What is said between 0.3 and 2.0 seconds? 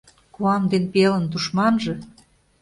Куан ден пиалын тушманже–